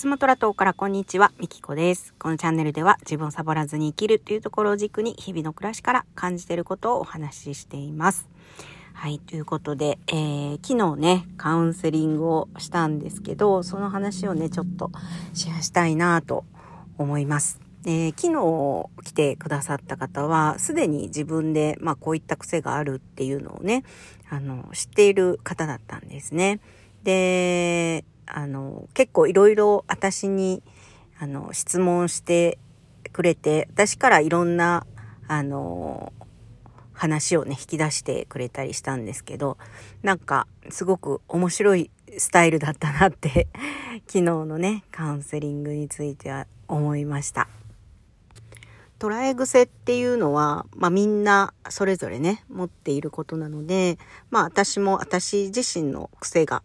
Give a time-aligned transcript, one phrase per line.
[0.00, 2.14] スマトラ島からこんにちは、みきこです。
[2.18, 8.26] このチャンネルでは自分をサボらずに生きるというところを軸に日々の暮らしから感じていることをお話ししています。
[8.94, 14.90] はい、ということで、えー、昨日ね、カウンセリングをしたんですけど、その話をね、ちょっと
[15.34, 16.46] シェアしたいなと
[16.96, 17.60] 思います。
[17.84, 23.84] えー、昨日来てくださった方は、すでに自分で、まあこういった癖があるっていうのをね、
[24.30, 26.60] あの、知っている方だったんですね。
[27.04, 30.62] で、あの、結構いろいろ私に、
[31.18, 32.58] あの、質問して
[33.12, 34.86] くれて、私からいろんな、
[35.28, 36.12] あの、
[36.92, 39.56] 話をね、引き出してくれたりしたんですけど、
[40.02, 43.48] なんか、すごく面白いスタイルだったなって
[44.06, 47.48] 昨日のね、カウンセリングについては思いました。
[48.98, 53.98] 捉え癖っていうのは、まあみんなそれぞれね、持っていることなので、
[54.30, 56.62] まあ私も私自身の癖が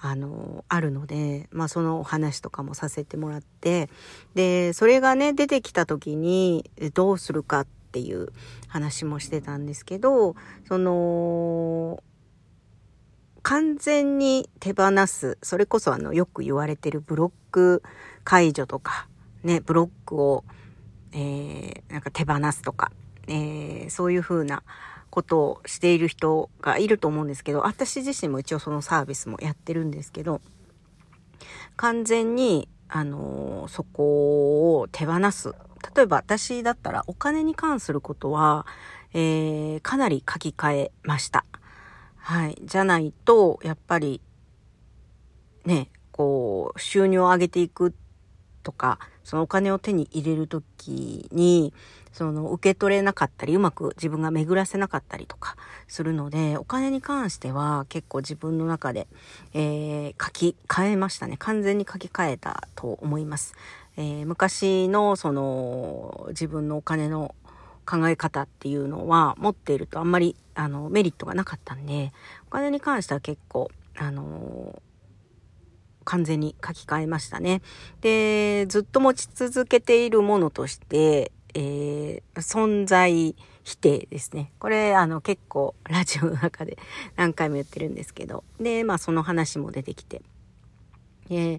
[0.00, 3.88] あの、あるので、まあそのお話とかもさせてもらって、
[4.34, 8.28] で、それがね、出てきた時にどうするかっていう
[8.68, 10.36] 話もしてたんですけど、
[10.68, 12.02] その、
[13.42, 17.82] 完全に手放す、それこそあの、よく言われてるブロック
[18.24, 19.08] 解除とか、
[19.44, 20.44] ね、ブロックを、
[21.12, 22.90] えー、なんか手放すとか、
[23.28, 24.64] えー、そういう風な、
[25.16, 30.42] ことをしている人がいると思うんですけど、私自身も一応そのサービスもやってるんですけど、
[31.76, 35.54] 完全に、あの、そこを手放す。
[35.96, 38.66] 例えば私だったらお金に関することは、
[39.14, 41.46] えー、かなり書き換えました。
[42.16, 42.58] はい。
[42.62, 44.20] じゃないと、やっぱり、
[45.64, 47.92] ね、こう、収入を上げていくっ
[48.66, 51.72] とか、そのお金を手に入れるときに、
[52.12, 55.54] その受け取れなかったり、うまく自分が巡らせなかったりとか
[55.86, 59.06] するので、お金に関しては結構自分の中で、
[59.54, 61.36] えー、書き換えましたね。
[61.38, 63.54] 完全に書き換えたと思います。
[63.96, 67.36] えー、昔のその自分のお金の
[67.88, 72.12] 考え方っていうのは持っているとあんまりあのメリットがなかったんで、
[72.48, 74.82] お金に関しては結構、あの
[76.06, 77.60] 完全に書き換えましたね。
[78.00, 83.34] で、ずっと持ち続けているものとして、えー、存在
[83.64, 84.52] 否定ですね。
[84.58, 86.78] これ、あの、結構、ラジオの中で
[87.16, 88.44] 何回も言ってるんですけど。
[88.60, 90.22] で、まあ、その話も出てきて。
[91.28, 91.58] え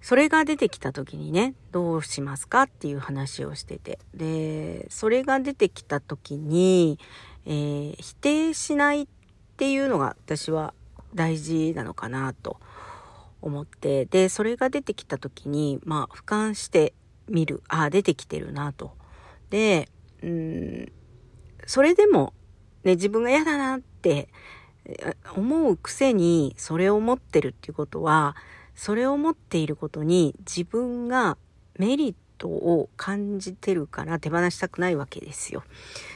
[0.00, 3.98] それが出てきた時にね、どうしますかっていう話をしてて。
[4.14, 6.98] で、それが出てきた時に、
[7.46, 9.06] えー、否定しないっ
[9.56, 10.74] ていうのが私は
[11.14, 12.58] 大事なのかなと
[13.40, 16.94] 思って、で、それが出てきた時に、まあ、俯瞰して
[17.28, 17.62] みる。
[17.68, 18.92] ああ、出てきてるなと。
[19.50, 19.88] で、
[20.22, 20.92] うん、
[21.66, 22.32] それでも、
[22.84, 24.28] ね、自分が嫌だなって
[25.36, 28.36] 思うくせにそれを持ってるっていうことは、
[28.74, 31.36] それを持っていることに自分が
[31.78, 35.64] メリットを感じてるから手放したくないわけですよ。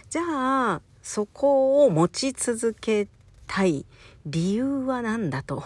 [0.08, 3.08] じゃあ、そこを持ち続け
[3.46, 3.86] たい
[4.26, 5.64] 理由は何だと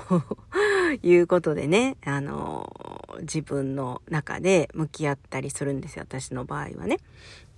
[1.02, 2.72] いうことでね、あの、
[3.20, 6.98] 自分の中で向き合ったりするんですよ、私の場合はね。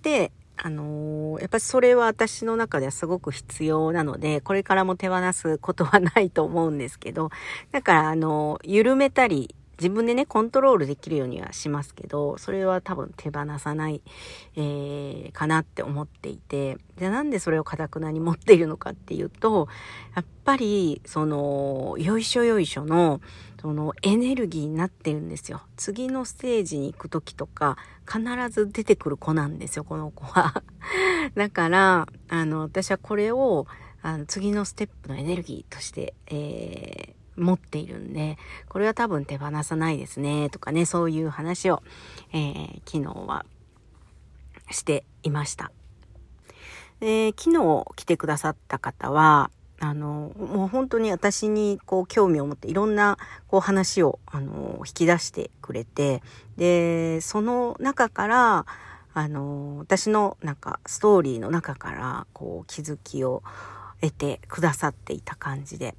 [0.03, 7.31] で、あのー、やっぱりそれは私の中ではすごく必要なので、これからも手放すことはないと思うんですけど、
[7.71, 14.03] だから、あのー、緩めたり、自分でね、コントロールできるようにはしますけど、それは多分手放さない、
[14.57, 19.69] えー、かなって思っていて、じゃあなんでそれをかたくなに持っているのかっていうと、
[20.17, 23.21] やっぱり、その、よいしょよいしょの、
[23.61, 25.63] そのエネルギーになってるんですよ。
[25.77, 30.63] 次のステージに行く時とか、必ず出てくる子なんですよ、この子は。
[31.37, 33.67] だから、あの、私はこれを、
[34.03, 38.37] あの、次のステップのエネルギーとして、えー、持っているんで、
[38.69, 41.83] これは多分手放さないですね、とかね、そういう話を、
[42.33, 43.47] えー、昨日は
[44.71, 45.71] していました。
[47.01, 49.51] で、昨日来てくださった方は、
[49.81, 53.17] あの、もう本当に私にこう興味を持っていろんな
[53.47, 56.23] こう話をあの引き出してくれて、
[56.57, 58.67] で、その中から、
[59.15, 63.43] あの、私のなんかストーリーの中からこう気づきを
[64.01, 65.95] 得てくださっていた感じで、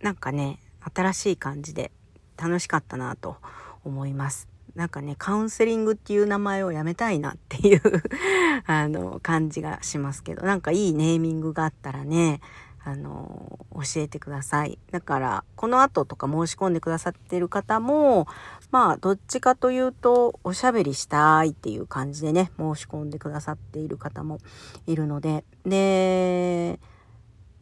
[0.00, 0.58] なんかね、
[0.94, 1.90] 新しい感じで
[2.36, 3.36] 楽しかったなと
[3.84, 4.48] 思います。
[4.74, 7.82] なんかね、カウンセリングっていう名前をやめたいなっていう
[8.66, 12.40] あの、感じがしますけど、なんかいいネーミングがあったらね、
[12.82, 14.78] あの、教えてください。
[14.90, 18.26] だから、この後とか申し込んでくださってる方も、
[18.70, 24.38] まあ、どっちかというと、おしゃべりしたいっていう感じでね、申し込んでくださっている方も
[24.86, 26.80] いるので、で、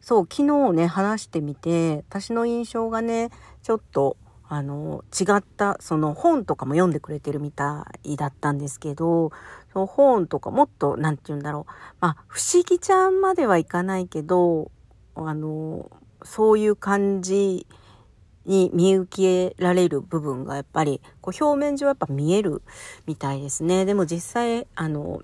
[0.01, 3.29] そう、昨日ね、話してみて、私の印象がね、
[3.63, 4.17] ちょっと、
[4.47, 9.31] あの、違った、その本とかも読んでくれてるみたいだったんですけど、
[9.73, 11.71] その本とかもっと、なんて言うんだろう。
[11.99, 14.71] まあ、不思議ちゃんまではいかないけど、
[15.15, 15.91] あの、
[16.23, 17.67] そういう感じ
[18.45, 22.63] に見受けられる部分がやっぱり、こう表面上やっぱ見える
[23.05, 23.85] みたいですね。
[23.85, 25.21] でも実際、あの、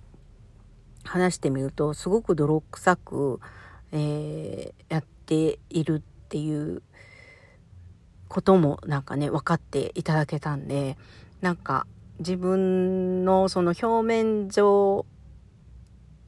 [1.04, 3.40] 話してみると、すごく泥臭く、
[3.98, 6.84] えー、やっているっていう
[8.28, 10.98] こともなんかね、分かっていただけたんで、
[11.42, 11.88] なんか
[12.20, 15.06] 自分のその表面上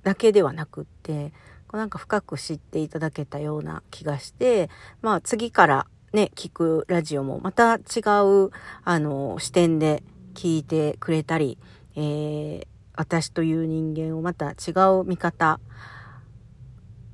[0.04, 1.34] だけではなくって、
[1.74, 4.70] なんか深く知っていただけたような気がして、
[5.02, 7.80] まあ次からね、聞くラジオもまた違
[8.24, 8.52] う、
[8.86, 10.04] あの、視点で
[10.36, 11.58] 聞いてくれたり、
[11.96, 14.72] えー、私という人間をまた違
[15.02, 15.60] う見方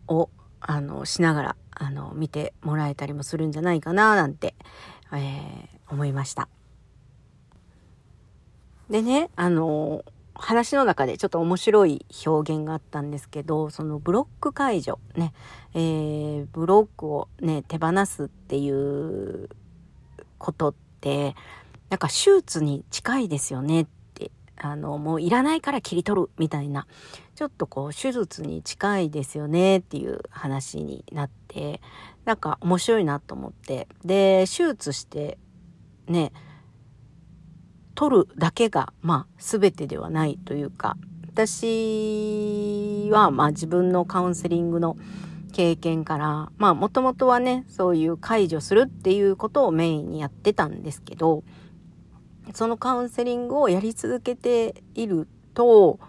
[0.08, 0.30] を、
[0.66, 4.56] あの、しながら、あの、見てもらえたりもするんじゃないかな、なんて、
[5.12, 6.48] えー、思いました。
[8.90, 10.04] でね、あの、
[10.36, 15.34] 話の中でちょっと面白い表現があったんですけど、そのブロック解除、ね、
[15.74, 19.50] えー、ブロックをね、手放すっていう
[20.38, 21.36] ことって、
[21.90, 24.03] なんか手術に近いですよねって、
[24.58, 26.88] あの、もういらないから切り取るみたいな、
[27.36, 31.82] ちょっとこう手術に近いですよねっていう話になって、
[32.26, 35.38] なんか面白いなと思って、で、手術して
[36.08, 36.32] ね、
[37.96, 40.98] 取るだけが、まあ、全てではないというか、
[41.34, 44.98] 私は、まあ自分のカウンセリングの
[45.52, 51.44] 経験から、まあもともとはね、そういう解除するっていうことをメインにやってたんですけど、
[52.54, 56.00] そのカウンセリングをやり続けていると、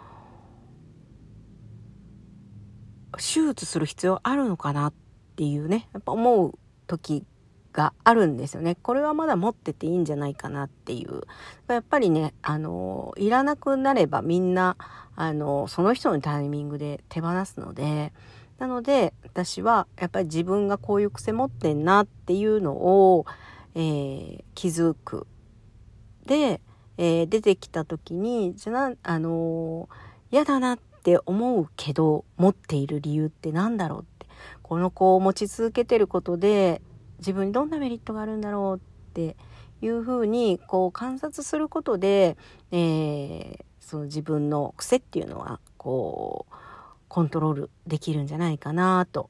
[3.17, 4.95] 手術する必要あるのかなっ
[5.37, 7.25] ていうね、やっぱ思う時
[7.73, 8.77] があるんですよね。
[8.77, 11.23] これはまだ持ってていいんじゃないかなっていう。
[11.69, 14.77] やっぱりね、あの、いらなくなればみんな、
[15.17, 18.13] あの、その人のタイミングで手放すので、
[18.59, 23.27] なので、私はやっぱり自分がこういう癖持ってんなっていうのを、
[23.75, 25.27] えー、気づく。
[26.27, 26.61] で、
[26.97, 29.89] えー、出てきた時に、じゃあ、の
[30.31, 34.27] 嫌だなって思うけど、持っている理由って何だろうって。
[34.63, 36.83] この子を持ち続けてることで、
[37.19, 39.37] 自分にどんなメリットがあるんだろうって
[39.81, 42.37] いうふうにこう観察することで、
[42.71, 46.55] えー、その自分の癖っていうのはこう
[47.09, 49.29] コントロールできるんじゃないかなと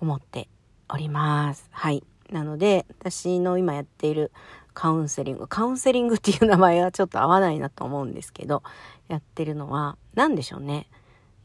[0.00, 0.48] 思って
[0.88, 1.68] おります。
[1.70, 2.02] はい。
[2.30, 4.32] なので私の今やっている
[4.78, 8.62] カウンセリングカウンセリングっていう名前はちょっと合わないなと思うんですけど
[9.08, 10.86] やってるのは何でしょうね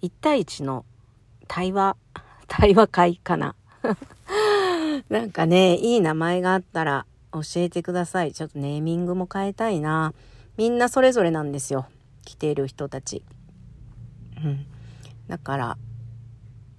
[0.04, 0.86] 1対1の
[1.48, 1.98] 対話
[2.48, 3.56] 対話会かな
[5.10, 8.34] なんかね、いい名前があったら教えてください。
[8.34, 10.14] ちょっとネーミングも変えたいな。
[10.58, 11.88] みんなそれぞれなんですよ。
[12.26, 13.24] 来ている人たち。
[14.44, 14.66] うん。
[15.28, 15.78] だから、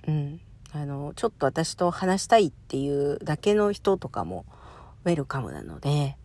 [0.07, 0.41] うん。
[0.73, 4.47] あの、ちょっと私と話したいっていうだけの人とかも
[5.05, 6.17] ウェルカムなので、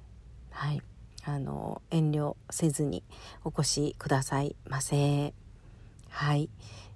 [0.60, 0.82] はい。
[1.24, 3.02] あの、遠慮せずに
[3.46, 5.34] お越しくださいませ。
[6.10, 6.50] はい。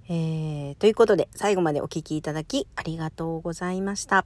[0.10, 4.25] えー、ということで、最後までお聴きいただきありがとうございました。